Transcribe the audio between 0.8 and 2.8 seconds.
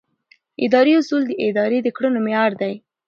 اصول د ادارې د کړنو معیار دي.